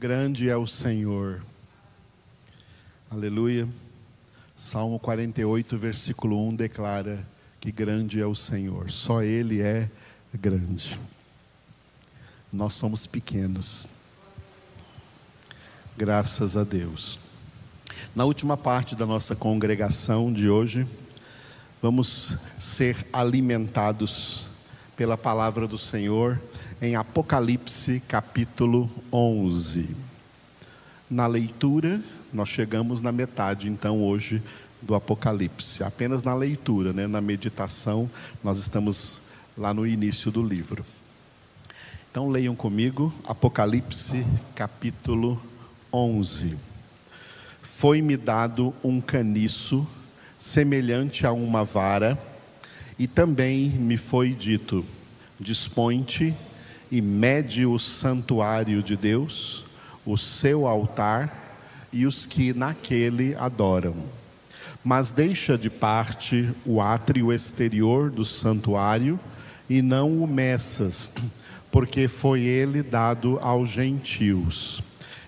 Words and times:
Grande 0.00 0.48
é 0.48 0.56
o 0.56 0.66
Senhor. 0.66 1.42
Aleluia. 3.10 3.68
Salmo 4.56 4.98
48, 4.98 5.76
versículo 5.76 6.42
1 6.48 6.54
declara 6.56 7.22
que 7.60 7.70
grande 7.70 8.18
é 8.18 8.24
o 8.24 8.34
Senhor, 8.34 8.90
só 8.90 9.22
Ele 9.22 9.60
é 9.60 9.90
grande. 10.32 10.98
Nós 12.50 12.72
somos 12.72 13.06
pequenos. 13.06 13.90
Graças 15.98 16.56
a 16.56 16.64
Deus. 16.64 17.18
Na 18.16 18.24
última 18.24 18.56
parte 18.56 18.96
da 18.96 19.04
nossa 19.04 19.36
congregação 19.36 20.32
de 20.32 20.48
hoje, 20.48 20.86
vamos 21.82 22.38
ser 22.58 23.06
alimentados 23.12 24.46
pela 24.96 25.18
palavra 25.18 25.68
do 25.68 25.76
Senhor 25.76 26.40
em 26.82 26.96
Apocalipse 26.96 28.00
capítulo 28.08 28.90
11. 29.12 29.94
Na 31.10 31.26
leitura, 31.26 32.00
nós 32.32 32.48
chegamos 32.48 33.02
na 33.02 33.12
metade, 33.12 33.68
então, 33.68 34.02
hoje 34.02 34.42
do 34.80 34.94
Apocalipse, 34.94 35.84
apenas 35.84 36.22
na 36.22 36.32
leitura, 36.32 36.94
né? 36.94 37.06
na 37.06 37.20
meditação, 37.20 38.10
nós 38.42 38.58
estamos 38.58 39.20
lá 39.58 39.74
no 39.74 39.86
início 39.86 40.30
do 40.30 40.42
livro. 40.42 40.82
Então, 42.10 42.30
leiam 42.30 42.56
comigo 42.56 43.12
Apocalipse 43.28 44.24
capítulo 44.54 45.38
11. 45.92 46.56
Foi-me 47.60 48.16
dado 48.16 48.74
um 48.82 49.02
caniço 49.02 49.86
semelhante 50.38 51.26
a 51.26 51.32
uma 51.32 51.62
vara, 51.62 52.18
e 52.98 53.06
também 53.06 53.68
me 53.68 53.98
foi 53.98 54.30
dito: 54.30 54.82
Dispõe-te 55.38 56.34
e 56.90 57.00
mede 57.00 57.64
o 57.64 57.78
santuário 57.78 58.82
de 58.82 58.96
Deus, 58.96 59.64
o 60.04 60.16
seu 60.16 60.66
altar 60.66 61.58
e 61.92 62.06
os 62.06 62.26
que 62.26 62.52
naquele 62.52 63.34
adoram. 63.36 63.94
Mas 64.82 65.12
deixa 65.12 65.56
de 65.56 65.70
parte 65.70 66.50
o 66.64 66.80
átrio 66.80 67.32
exterior 67.32 68.10
do 68.10 68.24
santuário 68.24 69.20
e 69.68 69.82
não 69.82 70.22
o 70.22 70.26
meças, 70.26 71.12
porque 71.70 72.08
foi 72.08 72.40
ele 72.42 72.82
dado 72.82 73.38
aos 73.40 73.68
gentios. 73.68 74.80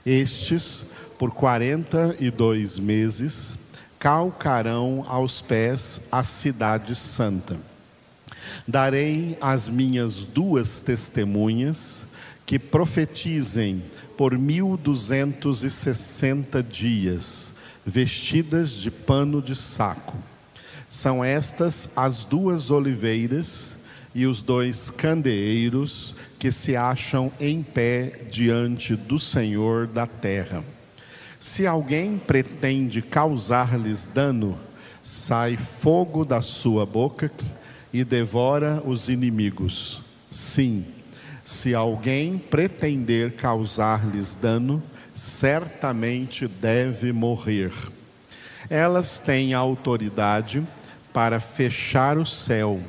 Estes, 0.05 0.87
por 1.19 1.33
quarenta 1.33 2.17
e 2.19 2.31
dois 2.31 2.79
meses, 2.79 3.59
calcarão 3.99 5.05
aos 5.07 5.41
pés 5.41 6.03
a 6.11 6.25
cidade 6.25 6.97
santa 6.97 7.72
Darei 8.67 9.37
as 9.41 9.69
minhas 9.69 10.25
duas 10.25 10.81
testemunhas 10.81 12.07
que 12.45 12.59
profetizem 12.59 13.83
por 14.17 14.37
mil 14.37 14.77
duzentos 14.77 15.65
e 15.65 15.71
sessenta 15.71 16.63
dias, 16.63 17.53
vestidas 17.85 18.75
de 18.75 18.91
pano 18.91 19.41
de 19.41 19.57
saco. 19.57 20.17
São 20.89 21.25
estas 21.25 21.89
as 21.97 22.25
duas 22.25 22.71
oliveiras 22.71 23.79
e 24.15 24.27
os 24.27 24.43
dois 24.43 24.91
candeeiros 24.91 26.15
que 26.39 26.53
se 26.53 26.77
acham 26.77 27.33
em 27.41 27.63
pé 27.63 28.27
diante 28.31 28.95
do 28.95 29.19
Senhor 29.19 29.87
da 29.87 30.07
terra. 30.07 30.63
Se 31.39 31.67
alguém 31.67 32.19
pretende 32.19 33.01
causar-lhes 33.01 34.07
dano, 34.07 34.59
sai 35.03 35.57
fogo 35.57 36.25
da 36.25 36.43
sua 36.43 36.85
boca 36.85 37.31
e 37.93 38.05
devora 38.05 38.83
os 38.85 39.09
inimigos. 39.09 40.01
Sim, 40.31 40.85
se 41.45 41.75
alguém 41.75 42.39
pretender 42.39 43.33
causar-lhes 43.33 44.35
dano, 44.35 44.83
certamente 45.15 46.49
deve 46.49 47.13
morrer. 47.13 47.73
Elas 48.71 49.19
têm 49.19 49.53
autoridade 49.53 50.67
para 51.13 51.39
fechar 51.39 52.17
o 52.17 52.25
céu, 52.25 52.81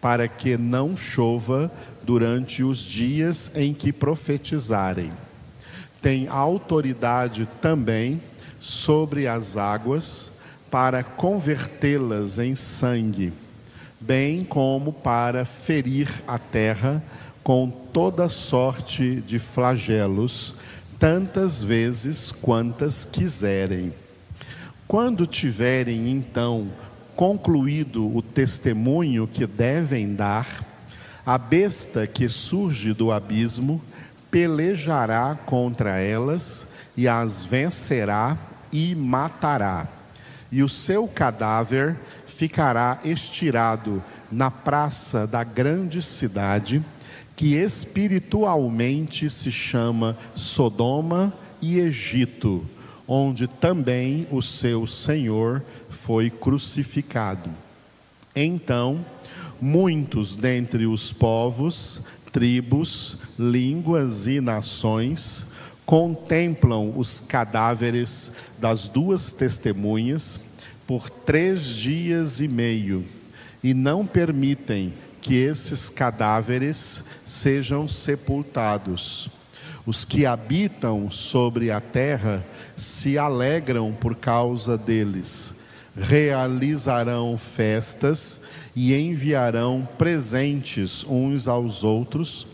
para 0.00 0.26
que 0.26 0.56
não 0.56 0.96
chova 0.96 1.70
durante 2.02 2.62
os 2.62 2.78
dias 2.78 3.52
em 3.54 3.74
que 3.74 3.92
profetizarem. 3.92 5.12
Tem 6.00 6.28
autoridade 6.28 7.46
também 7.60 8.22
sobre 8.58 9.26
as 9.26 9.56
águas 9.56 10.32
para 10.70 11.02
convertê-las 11.02 12.38
em 12.38 12.54
sangue 12.54 13.32
bem 14.08 14.42
como 14.42 14.90
para 14.90 15.44
ferir 15.44 16.08
a 16.26 16.38
terra 16.38 17.04
com 17.44 17.68
toda 17.68 18.30
sorte 18.30 19.16
de 19.16 19.38
flagelos, 19.38 20.54
tantas 20.98 21.62
vezes 21.62 22.32
quantas 22.32 23.04
quiserem. 23.04 23.92
Quando 24.86 25.26
tiverem 25.26 26.10
então 26.10 26.68
concluído 27.14 28.16
o 28.16 28.22
testemunho 28.22 29.26
que 29.26 29.46
devem 29.46 30.14
dar, 30.14 30.64
a 31.26 31.36
besta 31.36 32.06
que 32.06 32.30
surge 32.30 32.94
do 32.94 33.12
abismo 33.12 33.78
pelejará 34.30 35.38
contra 35.44 35.98
elas 35.98 36.68
e 36.96 37.06
as 37.06 37.44
vencerá 37.44 38.38
e 38.72 38.94
matará. 38.94 39.86
E 40.50 40.62
o 40.62 40.68
seu 40.68 41.06
cadáver 41.06 41.98
ficará 42.38 43.00
estirado 43.04 44.00
na 44.30 44.48
praça 44.48 45.26
da 45.26 45.42
grande 45.42 46.00
cidade, 46.00 46.80
que 47.34 47.56
espiritualmente 47.56 49.28
se 49.28 49.50
chama 49.50 50.16
Sodoma 50.36 51.32
e 51.60 51.80
Egito, 51.80 52.64
onde 53.08 53.48
também 53.48 54.24
o 54.30 54.40
seu 54.40 54.86
Senhor 54.86 55.64
foi 55.90 56.30
crucificado. 56.30 57.50
Então, 58.36 59.04
muitos 59.60 60.36
dentre 60.36 60.86
os 60.86 61.12
povos, 61.12 62.02
tribos, 62.32 63.16
línguas 63.36 64.28
e 64.28 64.40
nações 64.40 65.44
contemplam 65.84 66.96
os 66.96 67.20
cadáveres 67.20 68.30
das 68.60 68.88
duas 68.88 69.32
testemunhas 69.32 70.38
por 70.88 71.10
três 71.10 71.76
dias 71.76 72.40
e 72.40 72.48
meio 72.48 73.04
e 73.62 73.74
não 73.74 74.06
permitem 74.06 74.94
que 75.20 75.34
esses 75.34 75.90
cadáveres 75.90 77.04
sejam 77.26 77.86
sepultados. 77.86 79.28
Os 79.84 80.06
que 80.06 80.24
habitam 80.24 81.10
sobre 81.10 81.70
a 81.70 81.78
terra 81.78 82.42
se 82.74 83.18
alegram 83.18 83.92
por 83.92 84.16
causa 84.16 84.78
deles, 84.78 85.56
realizarão 85.94 87.36
festas 87.36 88.40
e 88.74 88.94
enviarão 88.94 89.86
presentes 89.98 91.04
uns 91.04 91.46
aos 91.46 91.84
outros, 91.84 92.46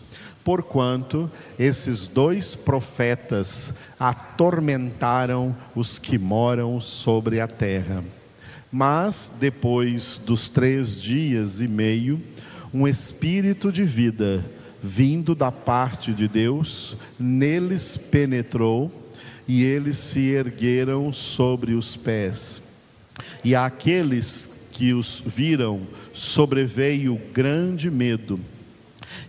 porquanto 0.43 1.31
esses 1.57 2.05
dois 2.05 2.53
profetas 2.53 3.75
atormentaram 3.97 5.55
os 5.73 5.97
que 5.97 6.17
moram 6.17 6.81
sobre 6.81 7.39
a 7.39 7.47
terra. 7.47 8.03
Mas 8.77 9.31
depois 9.39 10.17
dos 10.25 10.49
três 10.49 11.01
dias 11.01 11.61
e 11.61 11.67
meio, 11.67 12.21
um 12.73 12.85
espírito 12.85 13.71
de 13.71 13.85
vida, 13.85 14.43
vindo 14.83 15.33
da 15.33 15.49
parte 15.49 16.13
de 16.13 16.27
Deus, 16.27 16.97
neles 17.17 17.95
penetrou 17.95 18.91
e 19.47 19.63
eles 19.63 19.97
se 19.97 20.27
ergueram 20.27 21.13
sobre 21.13 21.73
os 21.73 21.95
pés. 21.95 22.63
E 23.45 23.55
àqueles 23.55 24.67
que 24.73 24.93
os 24.93 25.23
viram 25.25 25.87
sobreveio 26.11 27.17
grande 27.33 27.89
medo. 27.89 28.37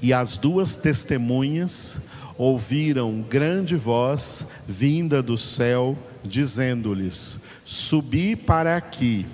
E 0.02 0.12
as 0.12 0.36
duas 0.36 0.74
testemunhas 0.74 2.00
ouviram 2.36 3.24
grande 3.30 3.76
voz 3.76 4.48
vinda 4.66 5.22
do 5.22 5.36
céu, 5.36 5.96
dizendo-lhes: 6.24 7.38
Subi 7.68 8.36
para 8.36 8.76
aqui. 8.76 9.26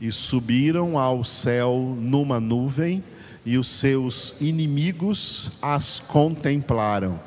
E 0.00 0.10
subiram 0.10 0.98
ao 0.98 1.22
céu 1.22 1.96
numa 1.96 2.40
nuvem, 2.40 3.04
e 3.46 3.56
os 3.56 3.68
seus 3.68 4.34
inimigos 4.40 5.52
as 5.62 6.00
contemplaram. 6.00 7.20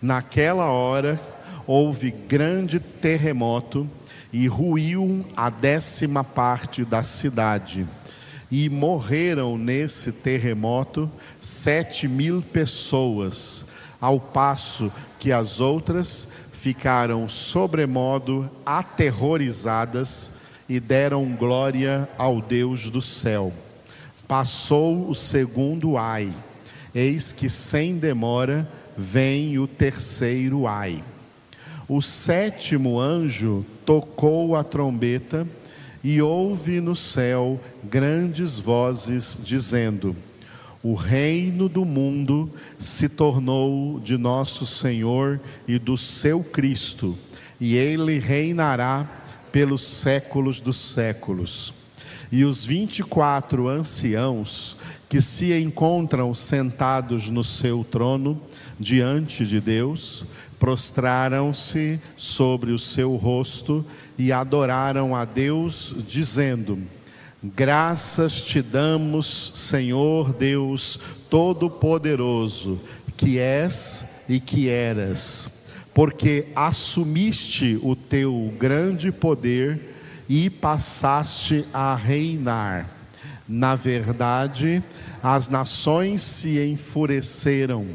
Naquela 0.00 0.66
hora 0.66 1.18
houve 1.66 2.10
grande 2.10 2.78
terremoto, 2.78 3.88
e 4.30 4.46
ruiu 4.46 5.24
a 5.34 5.48
décima 5.48 6.22
parte 6.22 6.84
da 6.84 7.02
cidade. 7.02 7.86
E 8.50 8.68
morreram 8.68 9.56
nesse 9.56 10.12
terremoto 10.12 11.10
sete 11.40 12.06
mil 12.06 12.42
pessoas, 12.42 13.64
ao 13.98 14.20
passo 14.20 14.92
que 15.18 15.32
as 15.32 15.60
outras 15.60 16.28
ficaram 16.62 17.28
sobremodo 17.28 18.48
aterrorizadas 18.64 20.34
e 20.68 20.78
deram 20.78 21.34
glória 21.34 22.08
ao 22.16 22.40
Deus 22.40 22.88
do 22.88 23.02
céu. 23.02 23.52
Passou 24.28 25.10
o 25.10 25.12
segundo 25.12 25.98
ai, 25.98 26.32
eis 26.94 27.32
que 27.32 27.50
sem 27.50 27.98
demora 27.98 28.70
vem 28.96 29.58
o 29.58 29.66
terceiro 29.66 30.68
ai. 30.68 31.02
O 31.88 32.00
sétimo 32.00 33.00
anjo 33.00 33.66
tocou 33.84 34.54
a 34.54 34.62
trombeta 34.62 35.44
e 36.04 36.22
houve 36.22 36.80
no 36.80 36.94
céu 36.94 37.58
grandes 37.82 38.56
vozes 38.56 39.36
dizendo: 39.42 40.14
O 40.82 40.94
reino 40.94 41.68
do 41.68 41.84
mundo 41.84 42.50
se 42.78 43.08
tornou 43.08 44.00
de 44.00 44.18
nosso 44.18 44.66
Senhor 44.66 45.40
e 45.68 45.78
do 45.78 45.96
seu 45.96 46.42
Cristo, 46.42 47.16
e 47.60 47.76
ele 47.76 48.18
reinará 48.18 49.08
pelos 49.52 49.82
séculos 49.82 50.60
dos 50.60 50.76
séculos. 50.76 51.72
E 52.32 52.44
os 52.44 52.64
vinte 52.64 53.00
e 53.00 53.02
quatro 53.04 53.68
anciãos 53.68 54.76
que 55.08 55.20
se 55.20 55.52
encontram 55.52 56.34
sentados 56.34 57.28
no 57.28 57.44
seu 57.44 57.84
trono 57.84 58.40
diante 58.80 59.46
de 59.46 59.60
Deus, 59.60 60.24
prostraram-se 60.58 62.00
sobre 62.16 62.72
o 62.72 62.78
seu 62.78 63.14
rosto 63.16 63.84
e 64.18 64.32
adoraram 64.32 65.14
a 65.14 65.24
Deus, 65.24 65.94
dizendo: 66.08 66.78
Graças 67.42 68.42
te 68.42 68.62
damos, 68.62 69.50
Senhor 69.54 70.32
Deus 70.32 70.98
Todo-Poderoso, 71.28 72.80
que 73.16 73.38
és 73.38 74.24
e 74.28 74.38
que 74.38 74.68
eras, 74.68 75.64
porque 75.92 76.46
assumiste 76.54 77.78
o 77.82 77.96
teu 77.96 78.54
grande 78.58 79.10
poder 79.10 79.94
e 80.28 80.48
passaste 80.48 81.64
a 81.72 81.94
reinar. 81.96 82.88
Na 83.48 83.74
verdade, 83.74 84.82
as 85.22 85.48
nações 85.48 86.22
se 86.22 86.64
enfureceram 86.64 87.86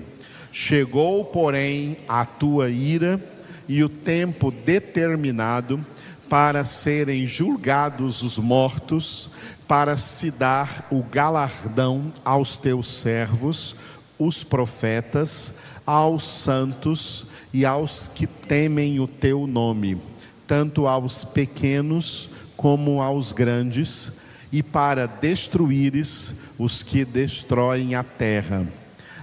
Chegou, 0.59 1.23
porém, 1.23 1.97
a 2.09 2.25
tua 2.25 2.67
ira 2.67 3.23
e 3.67 3.83
o 3.83 3.87
tempo 3.89 4.49
determinado 4.49 5.85
para 6.29 6.63
serem 6.63 7.25
julgados 7.25 8.21
os 8.21 8.37
mortos, 8.37 9.29
para 9.67 9.97
se 9.97 10.31
dar 10.31 10.87
o 10.91 11.01
galardão 11.03 12.11
aos 12.23 12.57
teus 12.57 12.87
servos, 12.87 13.75
os 14.19 14.43
profetas, 14.43 15.53
aos 15.85 16.23
santos 16.23 17.25
e 17.53 17.65
aos 17.65 18.07
que 18.07 18.27
temem 18.27 18.99
o 18.99 19.07
teu 19.07 19.47
nome, 19.47 20.01
tanto 20.45 20.87
aos 20.87 21.23
pequenos 21.23 22.29
como 22.55 23.01
aos 23.01 23.31
grandes, 23.31 24.11
e 24.51 24.63
para 24.63 25.05
destruíres 25.05 26.33
os 26.57 26.81
que 26.81 27.03
destroem 27.03 27.95
a 27.95 28.03
terra. 28.03 28.65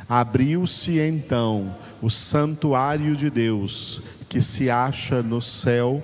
Abriu-se 0.08 0.98
então 0.98 1.74
o 2.02 2.10
santuário 2.10 3.16
de 3.16 3.30
Deus, 3.30 4.02
que 4.28 4.42
se 4.42 4.68
acha 4.68 5.22
no 5.22 5.40
céu, 5.40 6.02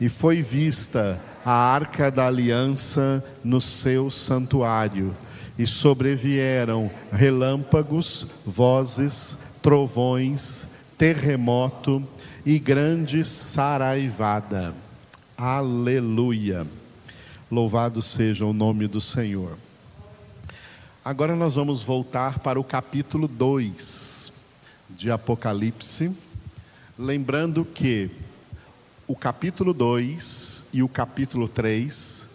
e 0.00 0.08
foi 0.08 0.42
vista 0.42 1.20
a 1.44 1.52
arca 1.52 2.10
da 2.10 2.26
aliança 2.26 3.24
no 3.42 3.60
seu 3.60 4.10
santuário, 4.10 5.14
e 5.58 5.66
sobrevieram 5.66 6.90
relâmpagos, 7.10 8.26
vozes, 8.46 9.36
trovões, 9.60 10.68
terremoto 10.96 12.06
e 12.46 12.58
grande 12.58 13.24
saraivada. 13.24 14.72
Aleluia. 15.36 16.66
Louvado 17.50 18.00
seja 18.00 18.46
o 18.46 18.52
nome 18.52 18.86
do 18.86 19.00
Senhor. 19.00 19.58
Agora 21.04 21.34
nós 21.34 21.54
vamos 21.54 21.82
voltar 21.82 22.38
para 22.38 22.60
o 22.60 22.64
capítulo 22.64 23.26
2 23.26 24.32
de 24.90 25.10
Apocalipse, 25.10 26.14
lembrando 26.98 27.64
que 27.64 28.10
o 29.08 29.16
capítulo 29.16 29.72
2 29.72 30.66
e 30.74 30.82
o 30.82 30.88
capítulo 30.88 31.48
3 31.48 32.28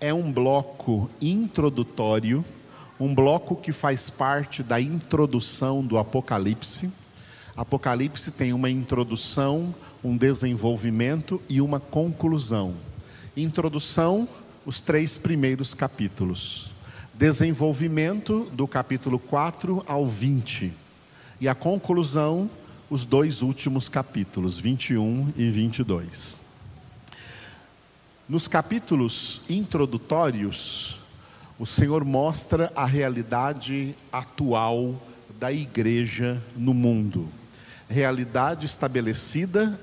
é 0.00 0.12
um 0.12 0.32
bloco 0.32 1.08
introdutório, 1.22 2.44
um 2.98 3.14
bloco 3.14 3.54
que 3.54 3.70
faz 3.70 4.10
parte 4.10 4.60
da 4.60 4.80
introdução 4.80 5.84
do 5.84 5.96
Apocalipse. 5.96 6.92
Apocalipse 7.56 8.32
tem 8.32 8.52
uma 8.52 8.68
introdução, 8.68 9.72
um 10.02 10.16
desenvolvimento 10.16 11.40
e 11.48 11.60
uma 11.60 11.78
conclusão. 11.78 12.74
Introdução, 13.36 14.28
os 14.66 14.82
três 14.82 15.16
primeiros 15.16 15.74
capítulos 15.74 16.74
desenvolvimento 17.14 18.46
do 18.52 18.68
capítulo 18.68 19.18
4 19.18 19.82
ao 19.86 20.04
20 20.04 20.70
e 21.40 21.48
a 21.48 21.54
conclusão, 21.54 22.50
os 22.88 23.04
dois 23.04 23.42
últimos 23.42 23.88
capítulos, 23.88 24.58
21 24.58 25.32
e 25.36 25.50
22. 25.50 26.36
Nos 28.28 28.46
capítulos 28.46 29.42
introdutórios, 29.48 31.00
o 31.58 31.66
Senhor 31.66 32.04
mostra 32.04 32.72
a 32.76 32.84
realidade 32.84 33.94
atual 34.12 35.00
da 35.38 35.50
igreja 35.52 36.40
no 36.56 36.72
mundo, 36.72 37.28
realidade 37.88 38.66
estabelecida 38.66 39.78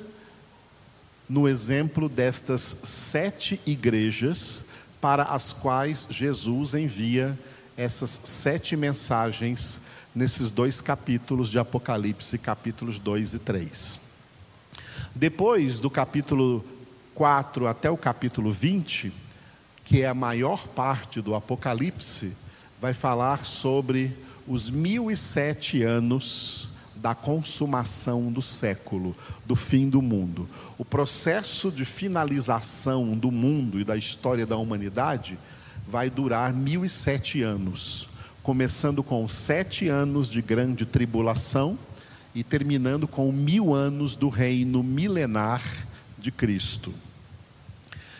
no 1.27 1.47
exemplo 1.47 2.07
destas 2.07 2.61
sete 2.83 3.59
igrejas 3.65 4.65
para 5.01 5.23
as 5.23 5.51
quais 5.51 6.05
Jesus 6.09 6.73
envia 6.73 7.37
essas 7.75 8.21
sete 8.23 8.75
mensagens 8.75 9.81
nesses 10.15 10.49
dois 10.49 10.79
capítulos 10.79 11.49
de 11.49 11.57
Apocalipse, 11.57 12.37
capítulos 12.37 12.99
2 12.99 13.33
e 13.33 13.39
3. 13.39 13.99
Depois 15.15 15.79
do 15.79 15.89
capítulo 15.89 16.65
4 17.15 17.67
até 17.67 17.89
o 17.89 17.97
capítulo 17.97 18.51
20, 18.51 19.11
que 19.83 20.01
é 20.01 20.07
a 20.07 20.13
maior 20.13 20.67
parte 20.67 21.21
do 21.21 21.35
Apocalipse, 21.35 22.35
vai 22.79 22.93
falar 22.93 23.45
sobre 23.45 24.15
os 24.47 24.69
mil 24.69 25.09
e 25.09 25.15
sete 25.15 25.83
anos 25.83 26.69
da 26.95 27.13
consumação 27.13 28.31
do 28.31 28.41
século, 28.41 29.15
do 29.45 29.55
fim 29.55 29.89
do 29.89 30.01
mundo. 30.01 30.49
O 30.77 30.85
processo 30.85 31.71
de 31.71 31.85
finalização 31.85 33.17
do 33.17 33.31
mundo 33.31 33.79
e 33.79 33.83
da 33.83 33.97
história 33.97 34.45
da 34.45 34.57
humanidade 34.57 35.37
vai 35.87 36.09
durar 36.09 36.53
mil 36.53 36.85
e 36.85 36.89
sete 36.89 37.41
anos, 37.41 38.07
começando 38.43 39.01
com 39.01 39.25
sete 39.27 39.87
anos 39.87 40.29
de 40.29 40.41
grande 40.41 40.85
tribulação 40.85 41.79
e 42.35 42.43
terminando 42.43 43.07
com 43.07 43.31
mil 43.31 43.73
anos 43.73 44.17
do 44.17 44.27
reino 44.27 44.83
milenar 44.83 45.63
de 46.19 46.29
Cristo. 46.29 46.93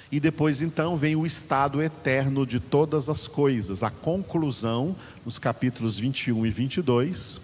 E 0.10 0.22
depois 0.22 0.62
então 0.62 0.96
vem 0.96 1.18
o 1.18 1.25
estado 1.25 1.82
eterno 1.82 2.46
de 2.46 2.60
todas 2.60 3.10
as 3.10 3.27
coisas, 3.27 3.84
a 3.84 3.89
conclusão 3.89 4.96
nos 5.25 5.38
capítulos 5.38 5.98
21 5.98 6.46
e 6.46 6.50
22 6.50 7.42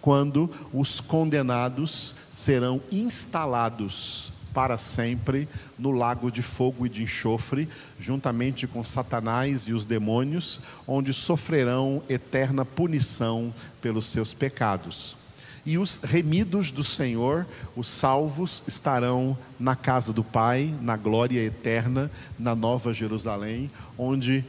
quando 0.00 0.50
os 0.72 1.00
condenados 1.00 2.14
serão 2.30 2.80
instalados 2.90 4.32
para 4.52 4.76
sempre 4.76 5.48
no 5.78 5.90
lago 5.90 6.30
de 6.30 6.42
fogo 6.42 6.86
e 6.86 6.88
de 6.88 7.02
enxofre, 7.02 7.68
juntamente 7.98 8.66
com 8.66 8.82
Satanás 8.82 9.68
e 9.68 9.72
os 9.72 9.84
demônios, 9.84 10.60
onde 10.86 11.12
sofrerão 11.12 12.02
eterna 12.08 12.64
punição 12.64 13.54
pelos 13.80 14.06
seus 14.06 14.32
pecados. 14.32 15.16
E 15.64 15.76
os 15.76 15.98
remidos 15.98 16.70
do 16.70 16.82
Senhor, 16.82 17.46
os 17.76 17.88
salvos, 17.88 18.62
estarão 18.66 19.36
na 19.58 19.76
casa 19.76 20.12
do 20.12 20.24
Pai, 20.24 20.74
na 20.80 20.96
glória 20.96 21.40
eterna, 21.40 22.10
na 22.38 22.54
Nova 22.54 22.92
Jerusalém, 22.92 23.70
onde 23.98 24.44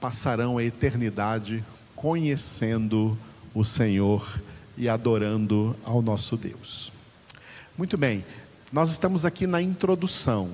passarão 0.00 0.58
a 0.58 0.64
eternidade 0.64 1.64
conhecendo 1.96 3.18
o 3.54 3.64
Senhor 3.64 4.40
e 4.76 4.88
adorando 4.88 5.76
ao 5.84 6.02
nosso 6.02 6.36
Deus. 6.36 6.92
Muito 7.76 7.96
bem, 7.96 8.24
nós 8.74 8.90
estamos 8.90 9.24
aqui 9.24 9.46
na 9.46 9.62
introdução 9.62 10.50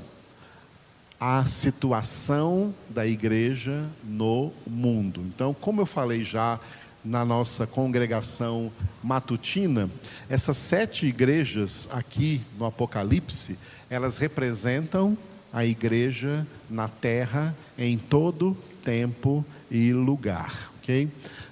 à 1.19 1.47
situação 1.47 2.75
da 2.91 3.07
igreja 3.07 3.87
no 4.05 4.53
mundo. 4.67 5.23
Então, 5.23 5.55
como 5.55 5.81
eu 5.81 5.87
falei 5.87 6.23
já 6.23 6.61
na 7.03 7.25
nossa 7.25 7.67
congregação 7.67 8.71
matutina, 9.03 9.89
essas 10.29 10.59
sete 10.59 11.07
igrejas 11.07 11.89
aqui 11.93 12.43
no 12.59 12.67
Apocalipse, 12.67 13.59
elas 13.89 14.19
representam 14.19 15.17
a 15.51 15.65
igreja 15.65 16.47
na 16.69 16.89
terra 16.89 17.57
em 17.79 17.97
todo 17.97 18.55
tempo 18.85 19.43
e 19.71 19.95
lugar, 19.95 20.71
ok? 20.79 21.09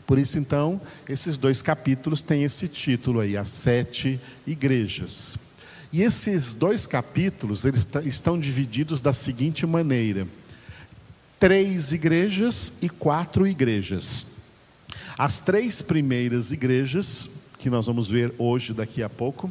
Por 0.06 0.18
isso, 0.18 0.38
então, 0.38 0.78
esses 1.08 1.38
dois 1.38 1.62
capítulos 1.62 2.20
têm 2.20 2.44
esse 2.44 2.68
título 2.68 3.20
aí, 3.20 3.38
as 3.38 3.48
sete 3.48 4.20
igrejas. 4.46 5.47
E 5.92 6.02
esses 6.02 6.52
dois 6.52 6.86
capítulos, 6.86 7.64
eles 7.64 7.86
estão 8.04 8.38
divididos 8.38 9.00
da 9.00 9.12
seguinte 9.12 9.66
maneira: 9.66 10.28
três 11.38 11.92
igrejas 11.92 12.74
e 12.82 12.88
quatro 12.88 13.46
igrejas. 13.46 14.26
As 15.16 15.40
três 15.40 15.82
primeiras 15.82 16.52
igrejas, 16.52 17.28
que 17.58 17.68
nós 17.68 17.86
vamos 17.86 18.08
ver 18.08 18.32
hoje, 18.38 18.72
daqui 18.72 19.02
a 19.02 19.08
pouco, 19.08 19.50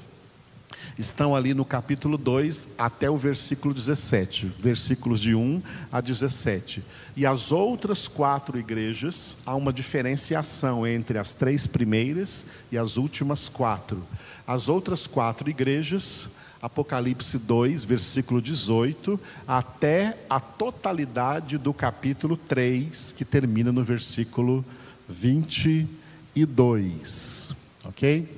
estão 0.98 1.36
ali 1.36 1.54
no 1.54 1.64
capítulo 1.64 2.18
2 2.18 2.70
até 2.78 3.10
o 3.10 3.18
versículo 3.18 3.74
17, 3.74 4.48
versículos 4.60 5.20
de 5.20 5.36
1 5.36 5.62
a 5.92 6.00
17. 6.02 6.84
E 7.16 7.26
as 7.26 7.52
outras 7.52 8.08
quatro 8.08 8.58
igrejas, 8.58 9.38
há 9.46 9.54
uma 9.56 9.74
diferenciação 9.74 10.88
entre 10.88 11.18
as 11.18 11.34
três 11.34 11.68
primeiras 11.68 12.46
e 12.72 12.78
as 12.78 12.98
últimas 12.98 13.50
quatro. 13.50 14.06
As 14.46 14.70
outras 14.70 15.08
quatro 15.08 15.50
igrejas, 15.50 16.30
Apocalipse 16.62 17.38
2, 17.38 17.86
versículo 17.86 18.42
18, 18.42 19.20
até 19.48 20.18
a 20.30 20.40
totalidade 20.40 21.58
do 21.58 21.74
capítulo 21.74 22.36
3, 22.36 23.14
que 23.14 23.24
termina 23.24 23.72
no 23.72 23.84
versículo 23.84 24.66
22. 25.08 27.56
Ok? 27.86 28.37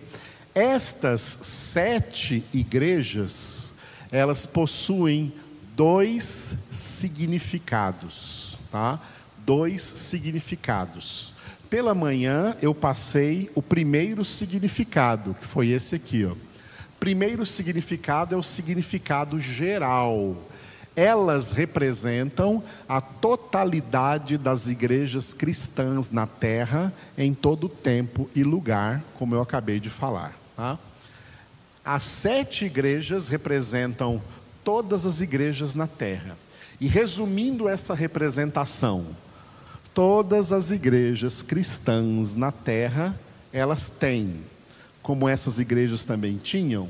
Estas 0.53 1.21
sete 1.21 2.43
igrejas, 2.51 3.75
elas 4.11 4.45
possuem 4.45 5.31
dois 5.75 6.55
significados, 6.71 8.57
tá? 8.71 8.99
Dois 9.45 9.81
significados. 9.81 11.33
Pela 11.69 11.93
manhã 11.93 12.57
eu 12.61 12.73
passei 12.73 13.49
o 13.53 13.61
primeiro 13.61 14.25
significado, 14.25 15.35
que 15.39 15.45
foi 15.45 15.69
esse 15.69 15.95
aqui, 15.95 16.25
ó. 16.25 16.35
Primeiro 16.99 17.45
significado 17.45 18.33
é 18.33 18.37
o 18.37 18.43
significado 18.43 19.39
geral. 19.39 20.35
Elas 20.95 21.51
representam 21.51 22.61
a 22.87 22.99
totalidade 22.99 24.37
das 24.37 24.67
igrejas 24.67 25.33
cristãs 25.33 26.11
na 26.11 26.27
terra, 26.27 26.91
em 27.17 27.33
todo 27.33 27.69
tempo 27.69 28.29
e 28.35 28.43
lugar, 28.43 29.01
como 29.15 29.35
eu 29.35 29.41
acabei 29.41 29.79
de 29.79 29.89
falar. 29.89 30.38
Tá? 30.59 30.77
As 31.85 32.03
sete 32.03 32.65
igrejas 32.65 33.29
representam 33.29 34.21
todas 34.61 35.05
as 35.05 35.21
igrejas 35.21 35.73
na 35.73 35.87
terra. 35.87 36.37
E 36.81 36.85
resumindo 36.85 37.69
essa 37.69 37.93
representação, 37.93 39.07
todas 39.93 40.51
as 40.51 40.69
igrejas 40.69 41.41
cristãs 41.41 42.35
na 42.35 42.51
terra, 42.51 43.17
elas 43.53 43.89
têm, 43.89 44.43
como 45.01 45.29
essas 45.29 45.59
igrejas 45.59 46.03
também 46.03 46.35
tinham, 46.35 46.89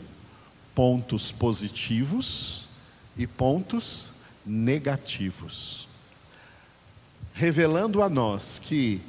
pontos 0.74 1.32
positivos 1.32 2.68
e 3.16 3.28
pontos 3.28 4.14
negativos. 4.44 5.88
Revelando 7.34 8.02
a 8.02 8.10
nós 8.10 8.58
que 8.58 9.00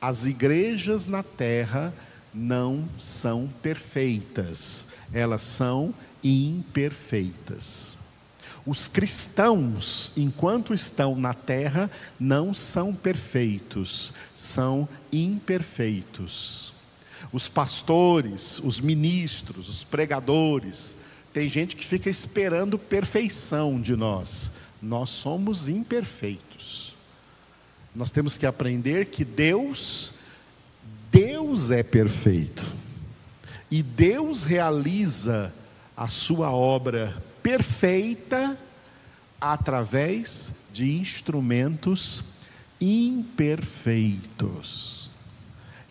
as 0.00 0.26
igrejas 0.26 1.08
na 1.08 1.24
terra 1.24 1.92
não 2.36 2.86
são 2.98 3.48
perfeitas, 3.62 4.88
elas 5.10 5.42
são 5.42 5.94
imperfeitas. 6.22 7.96
Os 8.66 8.86
cristãos, 8.86 10.12
enquanto 10.16 10.74
estão 10.74 11.16
na 11.16 11.32
terra, 11.32 11.90
não 12.20 12.52
são 12.52 12.94
perfeitos, 12.94 14.12
são 14.34 14.86
imperfeitos. 15.10 16.74
Os 17.32 17.48
pastores, 17.48 18.58
os 18.58 18.80
ministros, 18.80 19.68
os 19.68 19.84
pregadores, 19.84 20.94
tem 21.32 21.48
gente 21.48 21.74
que 21.74 21.86
fica 21.86 22.10
esperando 22.10 22.78
perfeição 22.78 23.80
de 23.80 23.96
nós. 23.96 24.50
Nós 24.82 25.08
somos 25.08 25.68
imperfeitos. 25.68 26.94
Nós 27.94 28.10
temos 28.10 28.36
que 28.36 28.44
aprender 28.44 29.06
que 29.06 29.24
Deus 29.24 30.15
Deus 31.46 31.70
é 31.70 31.84
perfeito. 31.84 32.66
E 33.70 33.80
Deus 33.80 34.42
realiza 34.42 35.54
a 35.96 36.08
sua 36.08 36.50
obra 36.50 37.22
perfeita 37.40 38.58
através 39.40 40.54
de 40.72 40.98
instrumentos 40.98 42.24
imperfeitos. 42.80 45.08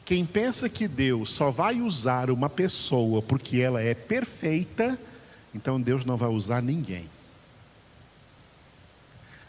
Quem 0.03 0.25
pensa 0.25 0.67
que 0.67 0.89
Deus 0.89 1.31
só 1.31 1.51
vai 1.51 1.79
usar 1.79 2.29
uma 2.29 2.49
pessoa 2.49 3.21
porque 3.21 3.61
ela 3.61 3.81
é 3.81 3.93
perfeita, 3.93 4.99
então 5.53 5.79
Deus 5.79 6.03
não 6.03 6.17
vai 6.17 6.27
usar 6.27 6.61
ninguém. 6.61 7.09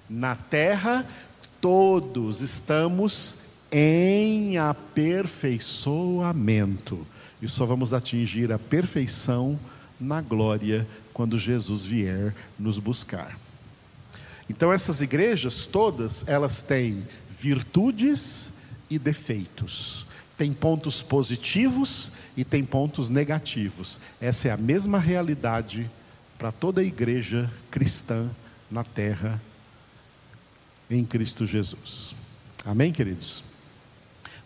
Na 0.09 0.37
terra, 0.37 1.05
todos 1.61 2.43
estamos 2.43 3.46
em 3.79 4.57
aperfeiçoamento. 4.57 7.07
E 7.43 7.49
só 7.49 7.67
vamos 7.67 7.93
atingir 7.93 8.51
a 8.51 8.59
perfeição 8.59 9.61
na 10.01 10.23
glória 10.23 10.89
quando 11.13 11.39
Jesus 11.39 11.83
vier 11.83 12.35
nos 12.59 12.79
buscar. 12.79 13.39
Então 14.49 14.73
essas 14.73 15.03
igrejas 15.03 15.67
todas, 15.67 16.27
elas 16.27 16.63
têm 16.63 17.07
virtudes 17.39 18.55
e 18.89 18.99
defeitos. 18.99 20.07
Tem 20.39 20.55
pontos 20.55 21.03
positivos 21.03 22.13
e 22.35 22.45
tem 22.45 22.65
pontos 22.65 23.11
negativos. 23.11 24.01
Essa 24.19 24.49
é 24.49 24.53
a 24.53 24.57
mesma 24.57 24.99
realidade 24.99 25.91
para 26.39 26.51
toda 26.51 26.81
a 26.81 26.85
igreja 26.85 27.53
cristã 27.71 28.31
na 28.71 28.85
terra 28.85 29.39
em 30.89 31.05
Cristo 31.05 31.45
Jesus. 31.45 32.15
Amém, 32.65 32.91
queridos? 32.91 33.45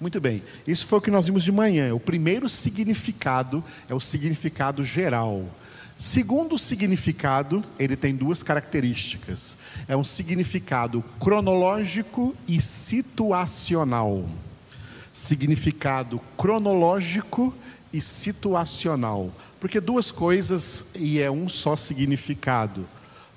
Muito 0.00 0.19
bem, 0.19 0.42
isso 0.66 0.87
foi 0.87 0.99
o 0.99 1.02
que 1.02 1.11
nós 1.11 1.26
vimos 1.26 1.45
de 1.45 1.52
manhã. 1.52 1.95
O 1.95 2.00
primeiro 2.00 2.49
significado 2.49 3.62
é 3.87 3.95
o 3.95 4.00
significado 4.00 4.83
geral. 4.83 5.45
Segundo 5.95 6.57
significado, 6.57 7.62
ele 7.78 7.95
tem 7.95 8.16
duas 8.16 8.42
características: 8.42 9.59
é 9.87 9.95
um 9.95 10.02
significado 10.02 11.04
cronológico 11.21 12.35
e 12.49 12.62
situacional. 12.62 14.26
Significado 15.12 16.19
cronológico 16.35 17.54
e 17.92 18.00
situacional. 18.00 19.30
Porque 19.61 19.80
duas 19.80 20.11
coisas 20.11 20.92
e 20.95 21.21
é 21.21 21.30
um 21.30 21.47
só 21.47 21.76
significado. 21.76 22.88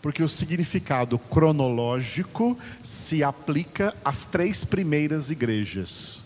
Porque 0.01 0.24
o 0.24 0.29
significado 0.29 1.20
cronológico 1.20 2.58
se 2.82 3.22
aplica 3.22 3.93
às 4.05 4.25
três 4.25 4.63
primeiras 4.63 5.29
igrejas 5.29 6.24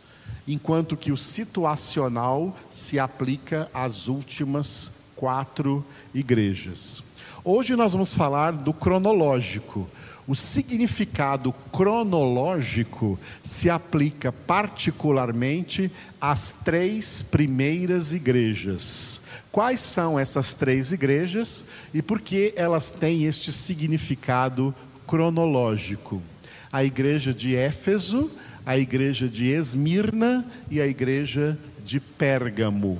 enquanto 0.47 0.95
que 0.95 1.11
o 1.11 1.17
situacional 1.17 2.55
se 2.69 2.97
aplica 2.97 3.69
às 3.73 4.07
últimas 4.07 4.91
quatro 5.15 5.85
igrejas. 6.13 7.03
Hoje 7.43 7.75
nós 7.75 7.93
vamos 7.93 8.13
falar 8.13 8.53
do 8.53 8.73
cronológico. 8.73 9.87
O 10.27 10.35
significado 10.35 11.53
cronológico 11.71 13.17
se 13.41 13.69
aplica 13.69 14.31
particularmente 14.31 15.89
às 16.19 16.51
três 16.51 17.21
primeiras 17.21 18.11
igrejas. 18.11 19.21
Quais 19.51 19.79
são 19.79 20.19
essas 20.19 20.53
três 20.53 20.91
igrejas 20.91 21.65
e 21.93 22.01
por 22.01 22.19
que 22.19 22.53
elas 22.57 22.91
têm 22.91 23.23
este 23.23 23.51
significado 23.53 24.75
cronológico? 25.07 26.21
A 26.69 26.83
igreja 26.83 27.33
de 27.33 27.55
Éfeso, 27.55 28.29
a 28.67 28.77
igreja 28.77 29.27
de 29.29 29.45
Esmirna 29.45 30.45
e 30.69 30.81
a 30.81 30.85
igreja 30.85 31.57
de 31.85 32.01
Pérgamo. 32.01 32.99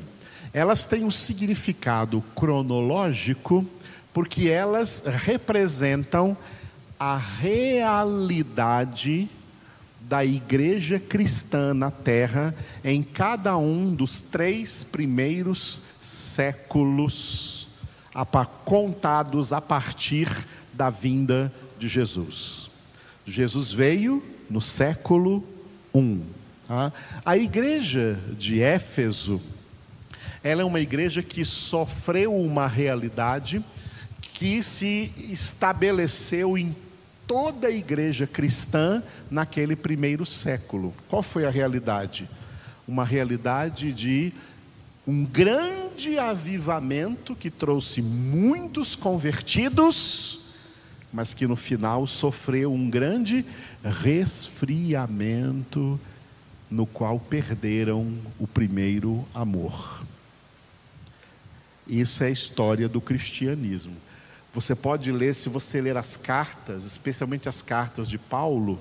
Elas 0.53 0.86
têm 0.86 1.03
um 1.03 1.12
significado 1.12 2.24
cronológico 2.33 3.65
porque 4.13 4.50
elas 4.50 5.03
representam 5.05 6.38
a 6.97 7.17
realidade 7.17 9.29
da 10.00 10.24
igreja 10.24 11.01
cristã 11.01 11.74
na 11.74 11.91
terra 11.91 12.55
em 12.81 13.03
cada 13.03 13.57
um 13.57 13.93
dos 13.93 14.21
três 14.21 14.86
primeiros 14.86 15.81
séculos, 16.01 17.67
contados 18.63 19.51
a 19.51 19.59
partir 19.59 20.29
da 20.71 20.89
vinda 20.89 21.51
de 21.77 21.89
Jesus. 21.89 22.69
Jesus 23.25 23.74
veio 23.74 24.24
no 24.50 24.62
século 24.62 25.43
1. 25.94 26.22
Tá? 26.67 26.91
A 27.25 27.38
igreja 27.38 28.20
de 28.38 28.62
Éfeso, 28.62 29.41
ela 30.44 30.62
é 30.62 30.65
uma 30.65 30.79
igreja 30.79 31.24
que 31.24 31.44
sofreu 31.46 32.36
uma 32.36 32.67
realidade 32.67 33.63
que 34.34 34.62
se 34.62 35.12
estabeleceu 35.17 36.58
em 36.58 36.75
toda 37.25 37.67
a 37.67 37.72
igreja 37.72 38.27
cristã 38.27 39.03
naquele 39.29 39.75
primeiro 39.75 40.25
século. 40.25 40.94
Qual 41.10 41.24
foi 41.24 41.46
a 41.46 41.50
realidade? 41.50 42.29
Uma 42.88 43.03
realidade 43.03 43.91
de 43.91 44.32
um 45.08 45.25
grande 45.25 46.20
avivamento 46.20 47.36
que 47.36 47.50
trouxe 47.50 48.01
muitos 48.01 48.96
convertidos, 48.96 50.47
mas 51.12 51.34
que 51.34 51.48
no 51.48 51.56
final 51.56 52.06
sofreu 52.06 52.74
um 52.74 52.90
grande 52.90 53.46
resfriamento 53.84 56.00
no 56.70 56.86
qual 56.86 57.20
perderam 57.20 58.14
o 58.38 58.46
primeiro 58.46 59.26
amor. 59.34 60.04
Isso 61.88 62.24
é 62.24 62.28
a 62.28 62.32
história 62.32 62.90
do 62.90 63.00
cristianismo. 63.00 63.96
Você 64.54 64.76
pode 64.76 65.12
ler, 65.12 65.36
se 65.36 65.50
você 65.50 65.80
ler 65.80 65.96
as 65.96 66.18
cartas, 66.18 66.84
especialmente 66.84 67.48
as 67.48 67.62
cartas 67.62 68.10
de 68.10 68.18
Paulo, 68.18 68.80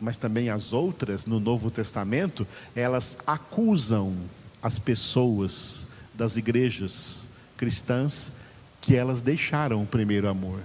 mas 0.00 0.16
também 0.16 0.50
as 0.50 0.72
outras 0.72 1.26
no 1.26 1.38
Novo 1.38 1.70
Testamento, 1.70 2.46
elas 2.74 3.18
acusam 3.26 4.16
as 4.62 4.78
pessoas 4.78 5.86
das 6.12 6.36
igrejas 6.36 7.28
cristãs 7.56 8.32
que 8.80 8.96
elas 8.96 9.22
deixaram 9.22 9.82
o 9.82 9.86
primeiro 9.86 10.28
amor, 10.28 10.60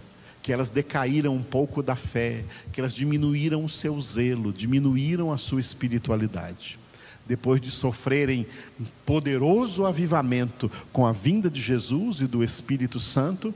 que 0.47 0.53
elas 0.53 0.69
decaíram 0.69 1.35
um 1.35 1.43
pouco 1.43 1.83
da 1.83 1.97
fé, 1.97 2.45
que 2.71 2.79
elas 2.79 2.95
diminuíram 2.95 3.65
o 3.65 3.67
seu 3.67 3.99
zelo, 3.99 4.53
diminuíram 4.53 5.29
a 5.33 5.37
sua 5.37 5.59
espiritualidade. 5.59 6.79
Depois 7.25 7.59
de 7.59 7.69
sofrerem 7.69 8.47
um 8.79 8.85
poderoso 9.05 9.85
avivamento 9.85 10.71
com 10.93 11.05
a 11.05 11.11
vinda 11.11 11.49
de 11.49 11.59
Jesus 11.59 12.21
e 12.21 12.27
do 12.27 12.45
Espírito 12.45 12.97
Santo, 12.97 13.53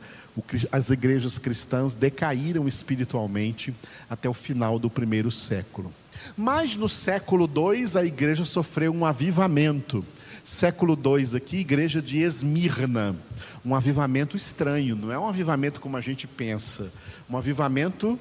as 0.70 0.90
igrejas 0.90 1.38
cristãs 1.38 1.94
decaíram 1.94 2.68
espiritualmente 2.68 3.74
até 4.10 4.28
o 4.28 4.34
final 4.34 4.78
do 4.78 4.90
primeiro 4.90 5.32
século. 5.32 5.94
Mas 6.36 6.76
no 6.76 6.90
século 6.90 7.50
II 7.50 7.86
a 7.98 8.04
igreja 8.04 8.44
sofreu 8.44 8.94
um 8.94 9.06
avivamento. 9.06 10.06
Século 10.44 10.98
II 10.98 11.38
aqui, 11.38 11.58
igreja 11.58 12.02
de 12.02 12.20
Esmirna. 12.20 13.16
Um 13.64 13.76
avivamento 13.76 14.36
estranho, 14.36 14.96
não 14.96 15.12
é 15.12 15.20
um 15.20 15.28
avivamento 15.28 15.80
como 15.80 15.98
a 15.98 16.02
gente 16.02 16.28
pensa. 16.28 16.92
Um 17.30 17.38
avivamento, 17.38 18.20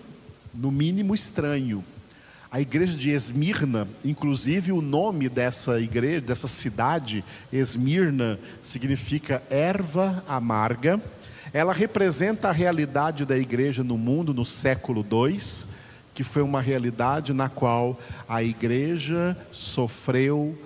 no 0.54 0.70
mínimo, 0.70 1.14
estranho. 1.14 1.84
A 2.50 2.60
igreja 2.60 2.96
de 2.96 3.10
Esmirna, 3.10 3.86
inclusive 4.04 4.72
o 4.72 4.82
nome 4.82 5.28
dessa 5.28 5.80
igreja, 5.80 6.20
dessa 6.20 6.48
cidade, 6.48 7.24
Esmirna, 7.52 8.38
significa 8.62 9.42
erva 9.48 10.24
amarga 10.26 11.00
ela 11.52 11.72
representa 11.72 12.48
a 12.48 12.52
realidade 12.52 13.24
da 13.24 13.36
igreja 13.36 13.82
no 13.82 13.98
mundo 13.98 14.32
no 14.32 14.44
século 14.44 15.04
II, 15.04 15.38
que 16.14 16.22
foi 16.22 16.42
uma 16.42 16.60
realidade 16.60 17.32
na 17.32 17.48
qual 17.48 17.98
a 18.28 18.42
igreja 18.42 19.36
sofreu 19.50 20.56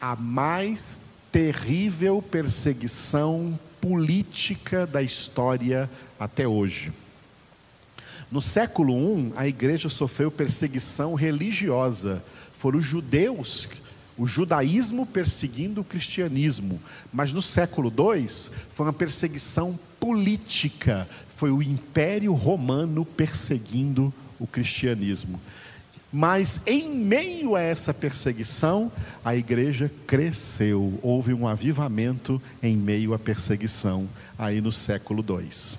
a 0.00 0.14
mais 0.16 1.00
terrível 1.34 2.22
perseguição 2.22 3.58
política 3.80 4.86
da 4.86 5.02
história 5.02 5.90
até 6.16 6.46
hoje. 6.46 6.92
No 8.30 8.40
século 8.40 8.94
I, 9.18 9.32
a 9.34 9.48
igreja 9.48 9.88
sofreu 9.88 10.30
perseguição 10.30 11.14
religiosa. 11.14 12.22
Foram 12.54 12.78
os 12.78 12.84
judeus 12.84 13.68
o 14.16 14.24
judaísmo 14.24 15.04
perseguindo 15.04 15.80
o 15.80 15.84
cristianismo. 15.84 16.80
Mas 17.12 17.32
no 17.32 17.42
século 17.42 17.88
II 17.92 18.28
foi 18.72 18.86
uma 18.86 18.92
perseguição 18.92 19.76
política, 19.98 21.08
foi 21.30 21.50
o 21.50 21.60
Império 21.60 22.32
Romano 22.32 23.04
perseguindo 23.04 24.14
o 24.38 24.46
cristianismo. 24.46 25.40
Mas 26.16 26.60
em 26.64 26.90
meio 26.90 27.56
a 27.56 27.60
essa 27.60 27.92
perseguição, 27.92 28.92
a 29.24 29.34
igreja 29.34 29.90
cresceu, 30.06 30.96
houve 31.02 31.34
um 31.34 31.44
avivamento 31.44 32.40
em 32.62 32.76
meio 32.76 33.14
à 33.14 33.18
perseguição, 33.18 34.08
aí 34.38 34.60
no 34.60 34.70
século 34.70 35.24
II. 35.28 35.76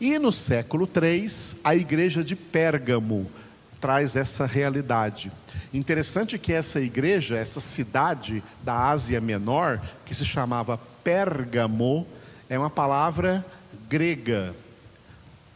E 0.00 0.18
no 0.18 0.32
século 0.32 0.88
III, 0.88 1.26
a 1.62 1.76
igreja 1.76 2.24
de 2.24 2.34
Pérgamo 2.34 3.30
traz 3.78 4.16
essa 4.16 4.46
realidade. 4.46 5.30
Interessante 5.70 6.38
que 6.38 6.54
essa 6.54 6.80
igreja, 6.80 7.36
essa 7.36 7.60
cidade 7.60 8.42
da 8.64 8.88
Ásia 8.88 9.20
Menor, 9.20 9.82
que 10.06 10.14
se 10.14 10.24
chamava 10.24 10.80
Pérgamo, 11.04 12.06
é 12.48 12.58
uma 12.58 12.70
palavra 12.70 13.44
grega. 13.86 14.56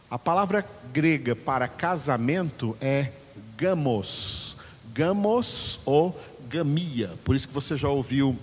A 0.07 0.19
palavra 0.19 0.63
grega 0.93 1.35
para 1.35 1.67
casamento 1.67 2.77
é 2.79 3.13
gamos. 3.61 4.57
Gamos 4.91 5.79
ou 5.85 6.19
gamia. 6.49 7.11
Por 7.23 7.35
isso 7.35 7.47
que 7.47 7.53
você 7.53 7.77
já 7.77 7.87
ouviu 7.87 8.35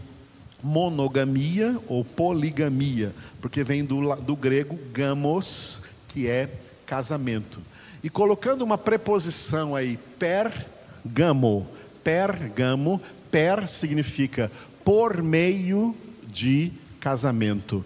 monogamia 0.62 1.76
ou 1.88 2.04
poligamia, 2.04 3.12
porque 3.40 3.64
vem 3.64 3.84
do, 3.84 4.14
do 4.16 4.36
grego 4.36 4.78
gamos, 4.92 5.82
que 6.06 6.28
é 6.28 6.48
casamento. 6.86 7.60
E 8.02 8.08
colocando 8.08 8.62
uma 8.62 8.78
preposição 8.78 9.74
aí, 9.74 9.98
pergamo, 10.18 11.66
pergamo, 12.04 13.00
per 13.28 13.68
significa 13.68 14.50
por 14.84 15.20
meio 15.20 15.96
de 16.26 16.72
casamento. 17.00 17.84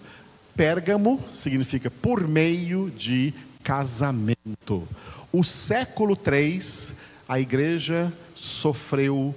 Pérgamo 0.55 1.19
significa 1.31 1.89
por 1.89 2.27
meio 2.27 2.91
de 2.95 3.33
casamento. 3.63 4.87
O 5.31 5.43
século 5.43 6.15
III, 6.15 6.59
a 7.27 7.39
igreja 7.39 8.11
sofreu 8.35 9.35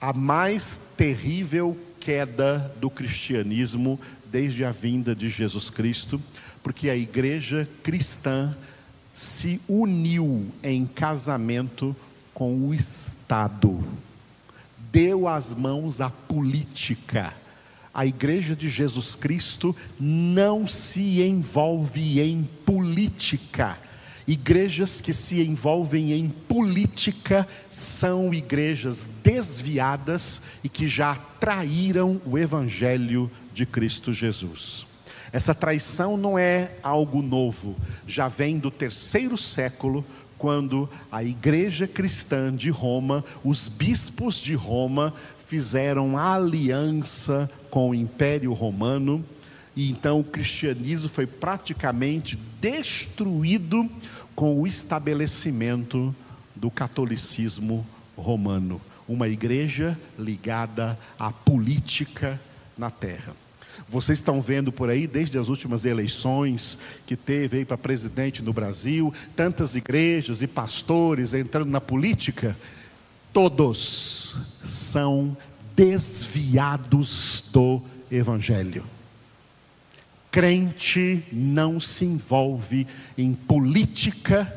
a 0.00 0.12
mais 0.12 0.80
terrível 0.96 1.76
queda 2.00 2.74
do 2.80 2.90
cristianismo 2.90 3.98
desde 4.26 4.64
a 4.64 4.72
vinda 4.72 5.14
de 5.14 5.30
Jesus 5.30 5.70
Cristo, 5.70 6.20
porque 6.62 6.88
a 6.90 6.96
igreja 6.96 7.68
cristã 7.82 8.56
se 9.14 9.60
uniu 9.68 10.50
em 10.62 10.86
casamento 10.86 11.94
com 12.34 12.66
o 12.66 12.74
Estado, 12.74 13.82
deu 14.90 15.28
as 15.28 15.54
mãos 15.54 16.00
à 16.00 16.10
política. 16.10 17.32
A 17.94 18.06
igreja 18.06 18.56
de 18.56 18.70
Jesus 18.70 19.14
Cristo 19.14 19.76
não 20.00 20.66
se 20.66 21.20
envolve 21.20 22.20
em 22.20 22.42
política. 22.64 23.78
Igrejas 24.26 25.00
que 25.00 25.12
se 25.12 25.42
envolvem 25.42 26.12
em 26.12 26.28
política 26.28 27.46
são 27.68 28.32
igrejas 28.32 29.08
desviadas 29.22 30.42
e 30.62 30.68
que 30.68 30.86
já 30.86 31.14
traíram 31.40 32.20
o 32.24 32.38
Evangelho 32.38 33.30
de 33.52 33.66
Cristo 33.66 34.12
Jesus. 34.12 34.86
Essa 35.32 35.54
traição 35.54 36.16
não 36.16 36.38
é 36.38 36.72
algo 36.82 37.22
novo, 37.22 37.74
já 38.06 38.28
vem 38.28 38.58
do 38.58 38.70
terceiro 38.70 39.36
século, 39.36 40.04
quando 40.36 40.90
a 41.10 41.22
igreja 41.22 41.86
cristã 41.86 42.54
de 42.54 42.68
Roma, 42.68 43.24
os 43.44 43.68
bispos 43.68 44.38
de 44.38 44.54
Roma, 44.54 45.14
fizeram 45.46 46.18
aliança 46.18 47.48
com 47.70 47.90
o 47.90 47.94
Império 47.94 48.52
Romano, 48.52 49.24
e 49.74 49.90
então 49.90 50.20
o 50.20 50.24
cristianismo 50.24 51.08
foi 51.08 51.26
praticamente 51.26 52.38
destruído 52.60 53.88
com 54.34 54.60
o 54.60 54.66
estabelecimento 54.66 56.14
do 56.54 56.70
catolicismo 56.70 57.86
romano, 58.16 58.80
uma 59.08 59.28
igreja 59.28 59.98
ligada 60.18 60.98
à 61.18 61.32
política 61.32 62.40
na 62.76 62.90
terra. 62.90 63.34
Vocês 63.88 64.18
estão 64.18 64.40
vendo 64.40 64.70
por 64.70 64.90
aí, 64.90 65.06
desde 65.06 65.38
as 65.38 65.48
últimas 65.48 65.84
eleições 65.84 66.78
que 67.06 67.16
teve 67.16 67.58
aí 67.58 67.64
para 67.64 67.78
presidente 67.78 68.42
no 68.42 68.52
Brasil, 68.52 69.12
tantas 69.34 69.74
igrejas 69.74 70.42
e 70.42 70.46
pastores 70.46 71.34
entrando 71.34 71.70
na 71.70 71.80
política, 71.80 72.56
todos 73.32 74.40
são 74.62 75.36
desviados 75.74 77.44
do 77.50 77.82
Evangelho. 78.10 78.84
Crente 80.32 81.22
não 81.30 81.78
se 81.78 82.06
envolve 82.06 82.86
em 83.18 83.34
política, 83.34 84.50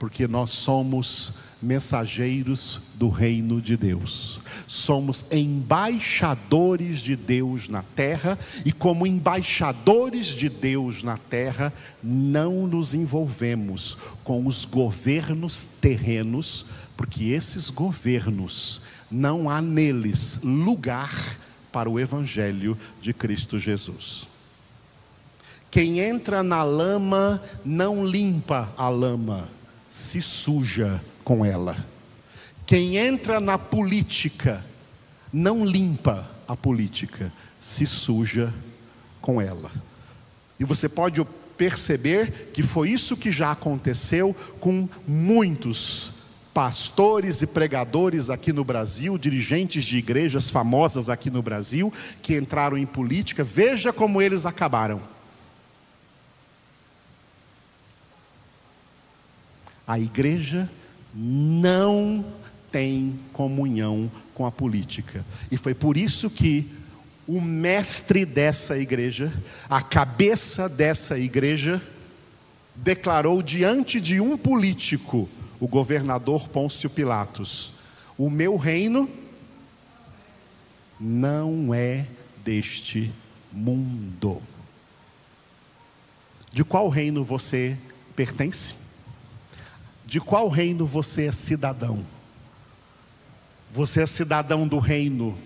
porque 0.00 0.26
nós 0.26 0.50
somos 0.50 1.34
mensageiros 1.62 2.80
do 2.96 3.08
reino 3.08 3.62
de 3.62 3.76
Deus. 3.76 4.40
Somos 4.66 5.24
embaixadores 5.30 6.98
de 6.98 7.14
Deus 7.14 7.68
na 7.68 7.84
terra 7.84 8.36
e, 8.64 8.72
como 8.72 9.06
embaixadores 9.06 10.26
de 10.26 10.48
Deus 10.48 11.04
na 11.04 11.16
terra, 11.16 11.72
não 12.02 12.66
nos 12.66 12.92
envolvemos 12.92 13.96
com 14.24 14.44
os 14.44 14.64
governos 14.64 15.66
terrenos, 15.80 16.66
porque 16.96 17.26
esses 17.26 17.70
governos 17.70 18.82
não 19.08 19.48
há 19.48 19.62
neles 19.62 20.40
lugar 20.42 21.38
para 21.70 21.88
o 21.88 22.00
evangelho 22.00 22.76
de 23.00 23.14
Cristo 23.14 23.56
Jesus. 23.56 24.26
Quem 25.76 26.00
entra 26.00 26.42
na 26.42 26.62
lama 26.62 27.38
não 27.62 28.02
limpa 28.02 28.72
a 28.78 28.88
lama, 28.88 29.46
se 29.90 30.22
suja 30.22 31.02
com 31.22 31.44
ela. 31.44 31.76
Quem 32.64 32.96
entra 32.96 33.40
na 33.40 33.58
política 33.58 34.64
não 35.30 35.62
limpa 35.62 36.30
a 36.48 36.56
política, 36.56 37.30
se 37.60 37.84
suja 37.84 38.54
com 39.20 39.38
ela. 39.38 39.70
E 40.58 40.64
você 40.64 40.88
pode 40.88 41.22
perceber 41.58 42.52
que 42.54 42.62
foi 42.62 42.88
isso 42.88 43.14
que 43.14 43.30
já 43.30 43.50
aconteceu 43.50 44.34
com 44.58 44.88
muitos 45.06 46.10
pastores 46.54 47.42
e 47.42 47.46
pregadores 47.46 48.30
aqui 48.30 48.50
no 48.50 48.64
Brasil, 48.64 49.18
dirigentes 49.18 49.84
de 49.84 49.98
igrejas 49.98 50.48
famosas 50.48 51.10
aqui 51.10 51.28
no 51.28 51.42
Brasil, 51.42 51.92
que 52.22 52.34
entraram 52.34 52.78
em 52.78 52.86
política, 52.86 53.44
veja 53.44 53.92
como 53.92 54.22
eles 54.22 54.46
acabaram. 54.46 55.15
A 59.86 59.98
igreja 59.98 60.68
não 61.14 62.24
tem 62.70 63.18
comunhão 63.32 64.10
com 64.34 64.44
a 64.44 64.52
política. 64.52 65.24
E 65.50 65.56
foi 65.56 65.74
por 65.74 65.96
isso 65.96 66.28
que 66.28 66.70
o 67.26 67.40
mestre 67.40 68.24
dessa 68.24 68.78
igreja, 68.78 69.32
a 69.68 69.80
cabeça 69.80 70.68
dessa 70.68 71.18
igreja, 71.18 71.80
declarou 72.74 73.42
diante 73.42 74.00
de 74.00 74.20
um 74.20 74.36
político, 74.36 75.28
o 75.58 75.66
governador 75.66 76.48
Pôncio 76.48 76.90
Pilatos: 76.90 77.72
O 78.18 78.28
meu 78.28 78.56
reino 78.56 79.08
não 81.00 81.74
é 81.74 82.06
deste 82.44 83.10
mundo. 83.52 84.42
De 86.52 86.64
qual 86.64 86.88
reino 86.88 87.24
você 87.24 87.76
pertence? 88.14 88.85
De 90.06 90.20
qual 90.20 90.48
reino 90.48 90.86
você 90.86 91.26
é 91.26 91.32
cidadão? 91.32 92.06
Você 93.72 94.02
é 94.02 94.06
cidadão 94.06 94.66
do 94.66 94.78
reino 94.78 95.36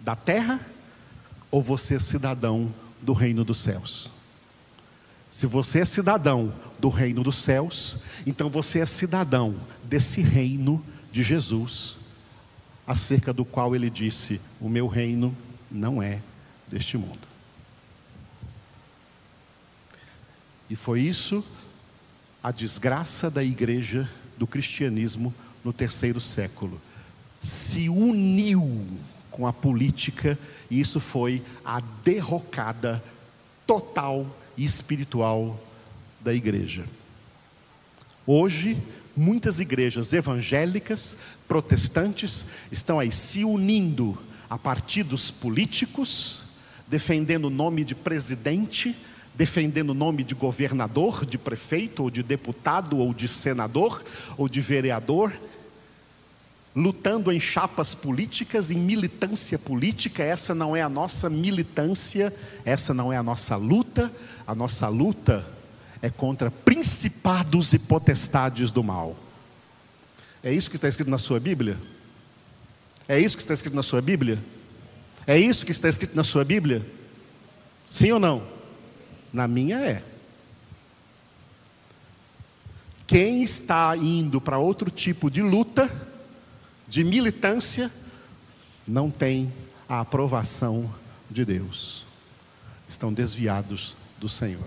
da 0.00 0.14
terra 0.14 0.60
ou 1.50 1.62
você 1.62 1.94
é 1.94 1.98
cidadão 1.98 2.72
do 3.00 3.14
reino 3.14 3.42
dos 3.42 3.58
céus? 3.58 4.10
Se 5.30 5.46
você 5.46 5.80
é 5.80 5.84
cidadão 5.86 6.54
do 6.78 6.90
reino 6.90 7.22
dos 7.22 7.38
céus, 7.38 8.00
então 8.26 8.50
você 8.50 8.80
é 8.80 8.86
cidadão 8.86 9.56
desse 9.82 10.20
reino 10.20 10.84
de 11.10 11.22
Jesus, 11.22 12.00
acerca 12.86 13.32
do 13.32 13.42
qual 13.42 13.74
ele 13.74 13.88
disse: 13.88 14.42
O 14.60 14.68
meu 14.68 14.86
reino 14.86 15.34
não 15.70 16.02
é 16.02 16.20
deste 16.68 16.98
mundo. 16.98 17.32
E 20.68 20.76
foi 20.76 21.00
isso 21.00 21.42
a 22.42 22.50
desgraça 22.50 23.30
da 23.30 23.42
igreja 23.42 24.08
do 24.36 24.46
cristianismo 24.46 25.32
no 25.62 25.72
terceiro 25.72 26.20
século. 26.20 26.80
Se 27.40 27.88
uniu 27.88 28.86
com 29.30 29.46
a 29.46 29.52
política, 29.52 30.38
e 30.70 30.80
isso 30.80 30.98
foi 30.98 31.42
a 31.64 31.80
derrocada 32.04 33.02
total 33.66 34.26
e 34.56 34.64
espiritual 34.64 35.58
da 36.20 36.34
igreja. 36.34 36.84
Hoje, 38.26 38.76
muitas 39.16 39.58
igrejas 39.58 40.12
evangélicas, 40.12 41.16
protestantes, 41.48 42.46
estão 42.70 42.98
aí 42.98 43.12
se 43.12 43.44
unindo 43.44 44.18
a 44.48 44.58
partidos 44.58 45.30
políticos, 45.30 46.44
defendendo 46.86 47.46
o 47.46 47.50
nome 47.50 47.84
de 47.84 47.94
presidente, 47.94 48.96
defendendo 49.34 49.90
o 49.90 49.94
nome 49.94 50.24
de 50.24 50.34
governador, 50.34 51.24
de 51.24 51.38
prefeito, 51.38 52.02
ou 52.02 52.10
de 52.10 52.22
deputado, 52.22 52.98
ou 52.98 53.14
de 53.14 53.26
senador, 53.26 54.02
ou 54.36 54.48
de 54.48 54.60
vereador, 54.60 55.32
lutando 56.74 57.30
em 57.30 57.40
chapas 57.40 57.94
políticas, 57.94 58.70
em 58.70 58.78
militância 58.78 59.58
política. 59.58 60.22
Essa 60.22 60.54
não 60.54 60.74
é 60.74 60.82
a 60.82 60.88
nossa 60.88 61.28
militância, 61.28 62.32
essa 62.64 62.94
não 62.94 63.12
é 63.12 63.16
a 63.16 63.22
nossa 63.22 63.56
luta. 63.56 64.12
A 64.46 64.54
nossa 64.54 64.88
luta 64.88 65.46
é 66.00 66.10
contra 66.10 66.50
principados 66.50 67.72
e 67.72 67.78
potestades 67.78 68.70
do 68.70 68.82
mal. 68.82 69.16
É 70.42 70.52
isso 70.52 70.68
que 70.68 70.76
está 70.76 70.88
escrito 70.88 71.10
na 71.10 71.18
sua 71.18 71.38
Bíblia? 71.38 71.78
É 73.06 73.18
isso 73.18 73.36
que 73.36 73.42
está 73.42 73.54
escrito 73.54 73.74
na 73.74 73.82
sua 73.82 74.00
Bíblia? 74.00 74.38
É 75.26 75.38
isso 75.38 75.64
que 75.64 75.72
está 75.72 75.88
escrito 75.88 76.16
na 76.16 76.24
sua 76.24 76.44
Bíblia? 76.44 76.84
Sim 77.86 78.12
ou 78.12 78.18
não? 78.18 78.61
Na 79.32 79.48
minha 79.48 79.78
é. 79.78 80.02
Quem 83.06 83.42
está 83.42 83.96
indo 83.96 84.40
para 84.40 84.58
outro 84.58 84.90
tipo 84.90 85.30
de 85.30 85.42
luta, 85.42 85.90
de 86.88 87.04
militância, 87.04 87.90
não 88.86 89.10
tem 89.10 89.52
a 89.88 90.00
aprovação 90.00 90.92
de 91.30 91.44
Deus. 91.44 92.04
Estão 92.88 93.12
desviados 93.12 93.96
do 94.18 94.28
Senhor. 94.28 94.66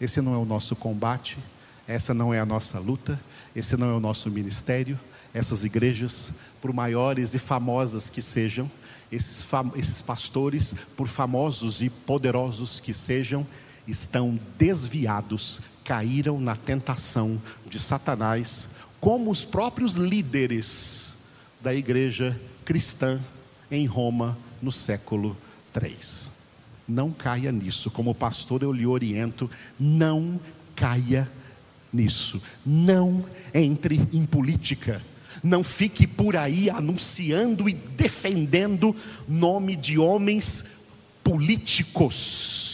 Esse 0.00 0.20
não 0.20 0.34
é 0.34 0.38
o 0.38 0.44
nosso 0.44 0.76
combate, 0.76 1.38
essa 1.86 2.12
não 2.12 2.32
é 2.32 2.40
a 2.40 2.46
nossa 2.46 2.78
luta, 2.78 3.18
esse 3.54 3.76
não 3.76 3.90
é 3.90 3.94
o 3.94 4.00
nosso 4.00 4.30
ministério. 4.30 4.98
Essas 5.32 5.64
igrejas, 5.64 6.32
por 6.60 6.72
maiores 6.72 7.34
e 7.34 7.38
famosas 7.38 8.08
que 8.08 8.22
sejam, 8.22 8.70
esses, 9.10 9.46
esses 9.76 10.02
pastores, 10.02 10.74
por 10.96 11.06
famosos 11.06 11.80
e 11.82 11.90
poderosos 11.90 12.80
que 12.80 12.94
sejam, 12.94 13.46
estão 13.88 14.38
desviados, 14.58 15.60
caíram 15.82 16.38
na 16.38 16.54
tentação 16.54 17.40
de 17.66 17.80
Satanás, 17.80 18.68
como 19.00 19.30
os 19.30 19.44
próprios 19.44 19.94
líderes 19.94 21.16
da 21.60 21.74
igreja 21.74 22.38
cristã 22.64 23.18
em 23.70 23.86
Roma 23.86 24.36
no 24.60 24.70
século 24.70 25.36
III. 25.74 25.96
Não 26.86 27.10
caia 27.10 27.50
nisso, 27.50 27.90
como 27.90 28.14
pastor 28.14 28.62
eu 28.62 28.72
lhe 28.72 28.86
oriento, 28.86 29.50
não 29.78 30.38
caia 30.76 31.30
nisso. 31.92 32.42
Não 32.64 33.24
entre 33.54 33.96
em 34.12 34.24
política. 34.24 35.02
Não 35.42 35.62
fique 35.62 36.06
por 36.06 36.36
aí 36.36 36.68
anunciando 36.68 37.68
e 37.68 37.72
defendendo 37.72 38.94
nome 39.28 39.76
de 39.76 39.98
homens 39.98 40.78
políticos 41.22 42.67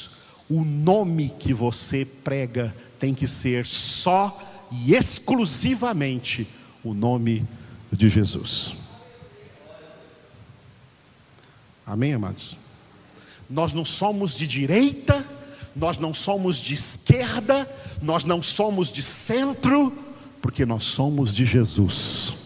o 0.49 0.65
nome 0.65 1.31
que 1.39 1.53
você 1.55 2.05
prega 2.05 2.75
tem 2.99 3.15
que 3.15 3.27
ser 3.27 3.67
só 3.67 4.39
e 4.71 4.95
exclusivamente 4.95 6.47
o 6.83 6.93
nome 6.93 7.47
de 7.93 8.09
Jesus. 8.09 8.75
Amém, 11.87 12.15
amados? 12.15 12.59
Nós 13.49 13.73
não 13.73 13.85
somos 13.85 14.35
de 14.35 14.47
direita, 14.47 15.25
nós 15.77 15.99
não 15.99 16.15
somos 16.15 16.59
de 16.59 16.75
esquerda, 16.75 17.71
nós 18.01 18.25
não 18.25 18.43
somos 18.43 18.91
de 18.91 19.03
centro, 19.03 19.93
porque 20.41 20.65
nós 20.65 20.85
somos 20.85 21.35
de 21.35 21.45
Jesus. 21.45 22.44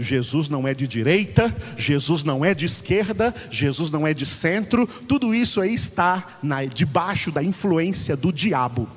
Jesus 0.00 0.48
não 0.48 0.66
é 0.66 0.72
de 0.72 0.88
direita, 0.88 1.54
Jesus 1.76 2.24
não 2.24 2.44
é 2.44 2.54
de 2.54 2.64
esquerda, 2.64 3.34
Jesus 3.50 3.90
não 3.90 4.06
é 4.06 4.14
de 4.14 4.24
centro, 4.24 4.86
tudo 4.86 5.34
isso 5.34 5.60
aí 5.60 5.74
está 5.74 6.38
na, 6.42 6.64
debaixo 6.64 7.30
da 7.30 7.42
influência 7.42 8.16
do 8.16 8.32
diabo. 8.32 8.88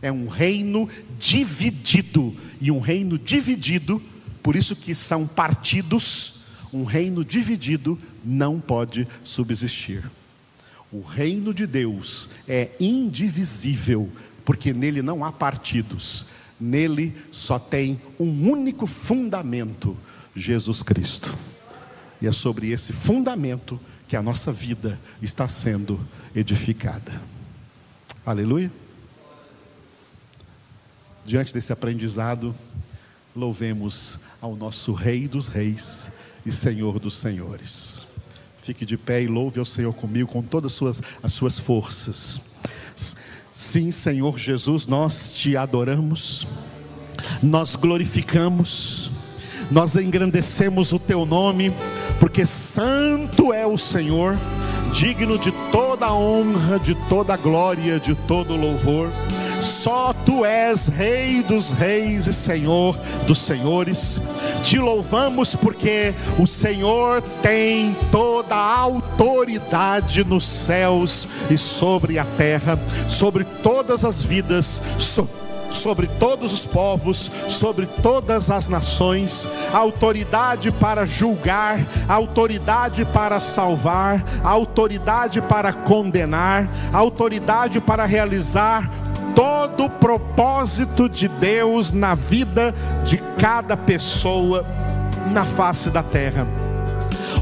É 0.00 0.10
um 0.10 0.28
reino 0.28 0.88
dividido, 1.18 2.34
e 2.60 2.70
um 2.70 2.80
reino 2.80 3.18
dividido, 3.18 4.00
por 4.42 4.56
isso 4.56 4.76
que 4.76 4.94
são 4.94 5.26
partidos, 5.26 6.44
um 6.72 6.84
reino 6.84 7.24
dividido 7.24 7.98
não 8.24 8.60
pode 8.60 9.06
subsistir. 9.24 10.08
O 10.92 11.00
reino 11.00 11.52
de 11.52 11.66
Deus 11.66 12.30
é 12.46 12.70
indivisível, 12.78 14.10
porque 14.44 14.72
nele 14.72 15.02
não 15.02 15.24
há 15.24 15.32
partidos, 15.32 16.26
nele 16.60 17.14
só 17.30 17.58
tem 17.58 18.00
um 18.18 18.50
único 18.50 18.86
fundamento 18.86 19.96
Jesus 20.34 20.82
Cristo. 20.82 21.36
E 22.20 22.26
é 22.26 22.32
sobre 22.32 22.70
esse 22.70 22.92
fundamento 22.92 23.80
que 24.08 24.16
a 24.16 24.22
nossa 24.22 24.52
vida 24.52 24.98
está 25.20 25.48
sendo 25.48 25.98
edificada. 26.34 27.20
Aleluia. 28.24 28.70
Diante 31.24 31.52
desse 31.52 31.72
aprendizado, 31.72 32.54
louvemos 33.34 34.18
ao 34.40 34.54
nosso 34.54 34.92
Rei 34.92 35.26
dos 35.26 35.48
Reis 35.48 36.12
e 36.44 36.52
Senhor 36.52 36.98
dos 36.98 37.18
Senhores. 37.18 38.06
Fique 38.62 38.86
de 38.86 38.96
pé 38.96 39.22
e 39.22 39.26
louve 39.26 39.58
ao 39.58 39.64
Senhor 39.64 39.92
comigo 39.92 40.30
com 40.30 40.42
todas 40.42 40.72
as 40.72 40.76
suas, 40.76 41.02
as 41.22 41.32
suas 41.32 41.58
forças. 41.58 42.40
Sim, 43.52 43.90
Senhor 43.90 44.38
Jesus, 44.38 44.86
nós 44.86 45.32
te 45.32 45.56
adoramos, 45.56 46.46
nós 47.42 47.76
glorificamos 47.76 49.10
nós 49.70 49.96
engrandecemos 49.96 50.92
o 50.92 50.98
teu 50.98 51.24
nome, 51.24 51.72
porque 52.18 52.44
santo 52.46 53.52
é 53.52 53.66
o 53.66 53.78
Senhor, 53.78 54.36
digno 54.92 55.38
de 55.38 55.50
toda 55.70 56.12
honra, 56.12 56.78
de 56.78 56.94
toda 57.08 57.36
glória, 57.36 57.98
de 57.98 58.14
todo 58.14 58.56
louvor. 58.56 59.10
Só 59.62 60.12
tu 60.26 60.44
és 60.44 60.88
Rei 60.88 61.40
dos 61.40 61.70
Reis 61.70 62.26
e 62.26 62.32
Senhor 62.32 62.98
dos 63.28 63.40
Senhores. 63.40 64.20
Te 64.64 64.78
louvamos 64.78 65.54
porque 65.54 66.12
o 66.36 66.48
Senhor 66.48 67.22
tem 67.40 67.96
toda 68.10 68.56
a 68.56 68.78
autoridade 68.80 70.24
nos 70.24 70.48
céus 70.48 71.28
e 71.48 71.56
sobre 71.56 72.18
a 72.18 72.24
terra, 72.24 72.76
sobre 73.08 73.44
todas 73.44 74.04
as 74.04 74.20
vidas, 74.20 74.82
sobre 74.98 75.41
sobre 75.72 76.06
todos 76.06 76.52
os 76.52 76.66
povos, 76.66 77.30
sobre 77.48 77.86
todas 77.86 78.50
as 78.50 78.68
nações, 78.68 79.48
autoridade 79.72 80.70
para 80.70 81.04
julgar, 81.04 81.80
autoridade 82.08 83.04
para 83.04 83.40
salvar, 83.40 84.24
autoridade 84.44 85.40
para 85.40 85.72
condenar, 85.72 86.68
autoridade 86.92 87.80
para 87.80 88.04
realizar 88.04 88.90
todo 89.34 89.86
o 89.86 89.90
propósito 89.90 91.08
de 91.08 91.28
Deus 91.28 91.90
na 91.90 92.14
vida 92.14 92.74
de 93.04 93.18
cada 93.38 93.76
pessoa 93.76 94.64
na 95.32 95.44
face 95.44 95.90
da 95.90 96.02
terra. 96.02 96.46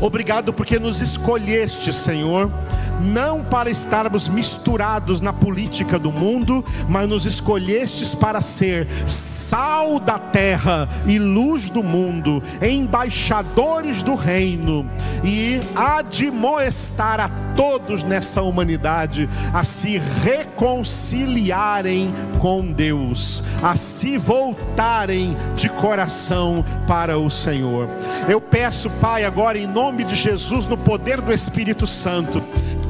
Obrigado 0.00 0.52
porque 0.52 0.78
nos 0.78 1.00
escolheste, 1.00 1.92
Senhor 1.92 2.50
não 3.00 3.42
para 3.42 3.70
estarmos 3.70 4.28
misturados 4.28 5.20
na 5.20 5.32
política 5.32 5.98
do 5.98 6.12
mundo, 6.12 6.64
mas 6.88 7.08
nos 7.08 7.24
escolhestes 7.26 8.14
para 8.14 8.40
ser 8.40 8.86
sal 9.06 9.98
da 9.98 10.18
terra 10.18 10.88
e 11.06 11.18
luz 11.18 11.70
do 11.70 11.82
mundo, 11.82 12.42
embaixadores 12.62 14.02
do 14.02 14.14
reino 14.14 14.88
e 15.24 15.60
admoestar 15.74 17.20
a 17.20 17.28
todos 17.56 18.02
nessa 18.02 18.42
humanidade 18.42 19.28
a 19.52 19.64
se 19.64 19.98
reconciliarem 20.22 22.12
com 22.38 22.72
Deus, 22.72 23.42
a 23.62 23.76
se 23.76 24.16
voltarem 24.16 25.36
de 25.54 25.68
coração 25.68 26.64
para 26.86 27.18
o 27.18 27.28
Senhor. 27.30 27.88
Eu 28.28 28.40
peço, 28.40 28.88
Pai, 29.00 29.24
agora 29.24 29.58
em 29.58 29.66
nome 29.66 30.04
de 30.04 30.16
Jesus, 30.16 30.66
no 30.66 30.76
poder 30.76 31.20
do 31.20 31.32
Espírito 31.32 31.86
Santo, 31.86 32.42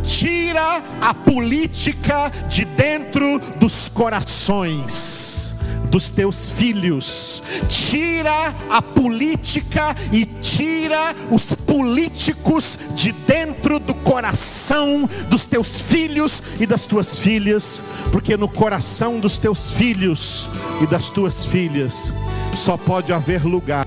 tira 0.03 0.83
a 1.01 1.15
política 1.15 2.31
de 2.49 2.65
dentro 2.65 3.39
dos 3.59 3.89
corações 3.89 5.51
dos 5.91 6.09
teus 6.09 6.49
filhos, 6.49 7.43
tira 7.69 8.55
a 8.71 8.81
política 8.81 9.95
e 10.13 10.25
tira 10.25 11.15
os 11.31 11.53
políticos 11.53 12.79
de 12.95 13.13
dentro 13.13 13.81
do 13.81 13.93
coração 13.95 15.09
dos 15.29 15.45
teus 15.45 15.79
filhos 15.79 16.43
e 16.61 16.67
das 16.67 16.87
tuas 16.87 17.19
filhas, 17.19 17.83
porque 18.13 18.37
no 18.37 18.49
coração 18.49 19.19
dos 19.19 19.37
teus 19.37 19.73
filhos 19.73 20.49
e 20.81 20.87
das 20.87 21.11
tuas 21.11 21.45
filhas 21.45 22.13
só 22.57 22.77
pode 22.77 23.13
haver 23.13 23.45
lugar 23.45 23.87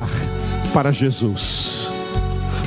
para 0.74 0.92
Jesus. 0.92 1.93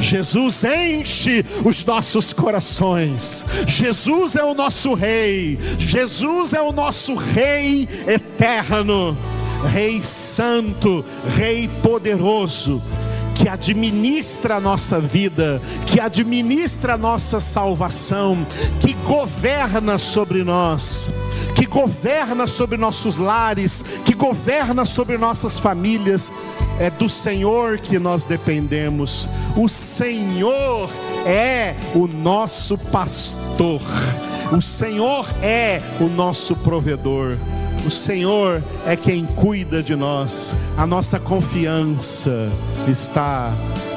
Jesus 0.00 0.64
enche 0.64 1.44
os 1.64 1.84
nossos 1.84 2.32
corações. 2.32 3.44
Jesus 3.66 4.36
é 4.36 4.44
o 4.44 4.54
nosso 4.54 4.94
Rei. 4.94 5.58
Jesus 5.78 6.52
é 6.52 6.60
o 6.60 6.72
nosso 6.72 7.14
Rei 7.14 7.88
eterno, 8.06 9.16
Rei 9.72 10.02
Santo, 10.02 11.04
Rei 11.36 11.68
poderoso 11.82 12.82
que 13.36 13.48
administra 13.50 14.56
a 14.56 14.60
nossa 14.60 14.98
vida, 14.98 15.60
que 15.86 16.00
administra 16.00 16.94
a 16.94 16.98
nossa 16.98 17.38
salvação, 17.38 18.46
que 18.80 18.94
governa 19.04 19.98
sobre 19.98 20.42
nós, 20.42 21.12
que 21.54 21.66
governa 21.66 22.46
sobre 22.46 22.78
nossos 22.78 23.18
lares, 23.18 23.84
que 24.04 24.14
governa 24.14 24.84
sobre 24.84 25.18
nossas 25.18 25.58
famílias. 25.58 26.32
É 26.78 26.90
do 26.90 27.08
Senhor 27.08 27.78
que 27.78 27.98
nós 27.98 28.24
dependemos. 28.24 29.28
O 29.56 29.68
Senhor 29.68 30.90
é 31.26 31.74
o 31.94 32.06
nosso 32.06 32.76
pastor. 32.76 33.80
O 34.52 34.60
Senhor 34.60 35.26
é 35.42 35.80
o 36.00 36.04
nosso 36.04 36.54
provedor. 36.56 37.36
O 37.86 37.90
Senhor 37.90 38.62
é 38.86 38.94
quem 38.94 39.24
cuida 39.24 39.82
de 39.82 39.96
nós. 39.96 40.54
A 40.76 40.86
nossa 40.86 41.18
confiança 41.18 42.50
está 42.88 43.52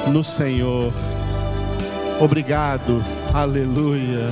no 0.08 0.24
Senhor. 0.24 0.92
Obrigado. 2.20 3.04
Aleluia. 3.32 4.26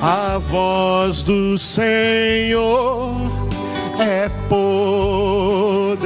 A 0.00 0.38
voz 0.38 1.22
do 1.22 1.58
Senhor 1.58 3.45
é 4.00 4.28
poderosa. 4.48 5.96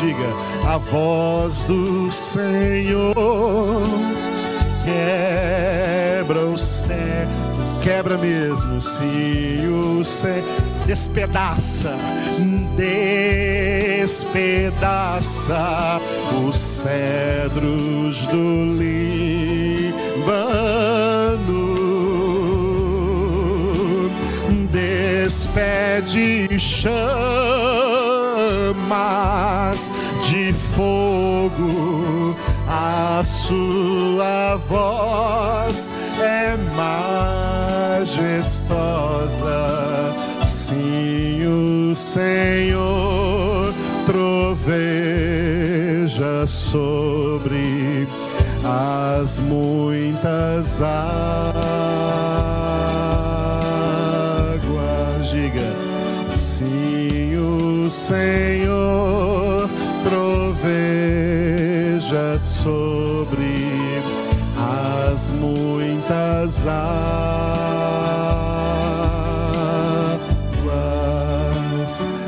Diga, 0.00 0.32
a 0.68 0.78
voz 0.78 1.64
do 1.64 2.10
Senhor 2.12 3.82
quebra 4.84 6.40
os 6.46 6.62
céus 6.62 7.44
quebra 7.84 8.16
mesmo. 8.16 8.80
Se 8.80 9.68
o 9.68 10.02
céu 10.02 10.42
despedaça, 10.86 11.94
despedaça 14.02 14.80
os 16.46 16.58
cedros 16.58 18.26
do 18.26 18.74
Líbano, 18.74 19.13
despede 25.54 26.58
chamas 26.58 27.10
de 30.24 30.52
fogo 30.74 32.36
a 32.68 33.22
sua 33.24 34.56
voz 34.68 35.94
é 36.20 36.56
majestosa. 38.00 38.64
Sim, 40.42 41.46
o 41.46 41.94
Senhor 41.96 43.72
troveja 44.06 44.56
sobre 46.46 48.08
as 48.64 49.38
muitas 49.38 50.82
águas. 50.82 51.53
Diga, 55.54 55.70
sim, 56.28 57.36
o 57.36 57.88
Senhor 57.88 59.70
troveja 60.02 60.66
sobre 62.40 64.02
as 64.58 65.30
muitas 65.30 66.66
águas. 66.66 66.74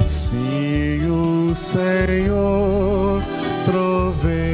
Se 0.07 1.01
o 1.11 1.53
Senhor 1.57 3.21
troveja 3.65 4.45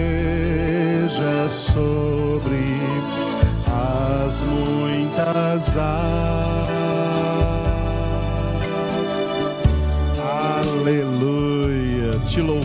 sobre 1.51 2.81
as 3.67 4.41
muitas 4.41 5.77
águas. 5.77 6.32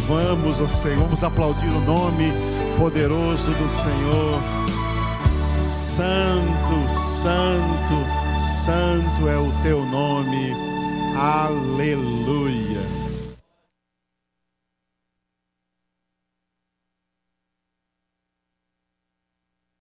Louvamos, 0.07 0.61
ó 0.61 0.67
Senhor. 0.67 1.03
Vamos 1.03 1.23
aplaudir 1.23 1.69
o 1.69 1.81
nome 1.81 2.31
poderoso 2.77 3.51
do 3.51 3.75
Senhor. 3.75 4.41
Santo, 5.61 6.93
Santo, 6.93 8.41
Santo 8.63 9.27
é 9.27 9.37
o 9.37 9.51
teu 9.63 9.85
nome. 9.85 10.53
Aleluia. 11.15 13.06